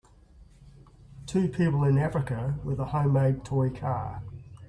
Two 1.27 1.47
people 1.47 1.83
in 1.83 1.99
Africa 1.99 2.57
with 2.63 2.79
a 2.79 2.85
homemade 2.85 3.45
toy 3.45 3.69
car. 3.69 4.23